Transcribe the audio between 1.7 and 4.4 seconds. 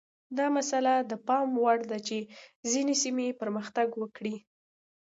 ده چې ځینې سیمې پرمختګ وکړي.